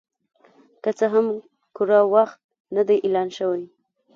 [0.83, 1.25] که څه هم
[1.75, 2.39] کره وخت
[2.75, 3.63] نه دی اعلان شوی